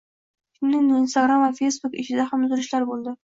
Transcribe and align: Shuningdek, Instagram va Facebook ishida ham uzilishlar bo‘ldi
Shuningdek, 0.59 1.01
Instagram 1.07 1.43
va 1.45 1.51
Facebook 1.59 1.99
ishida 2.05 2.27
ham 2.33 2.47
uzilishlar 2.49 2.89
bo‘ldi 2.93 3.15